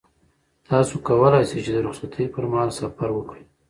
تاسو 0.67 0.93
کولای 1.07 1.43
شئ 1.49 1.59
چې 1.65 1.71
د 1.73 1.77
رخصتۍ 1.87 2.25
پر 2.33 2.43
مهال 2.51 2.69
سفر 2.79 3.09
وکړئ. 3.13 3.43